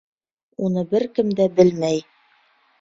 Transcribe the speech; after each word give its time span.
Уны 0.67 0.85
бер 0.95 1.05
кем 1.19 1.31
дә 1.43 1.47
белмәй. 1.61 2.05